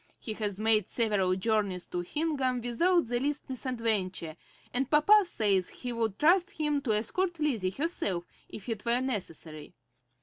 [0.19, 4.35] He has made several journeys to Hingham without the least misadventure,
[4.73, 9.75] and papa says he would trust him to escort Lizzie herself if it were necessary.